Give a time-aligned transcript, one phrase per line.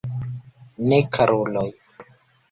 [0.93, 1.67] Ne, karuloj.